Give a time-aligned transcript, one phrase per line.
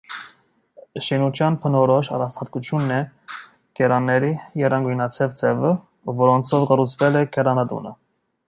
[1.07, 2.99] Շինության բնորոշ առանձնահատկությունն է
[3.81, 5.75] գերանների եռանկյունաձև ձևը,
[6.23, 7.99] որոնցով կառուցվել է գերանատունը։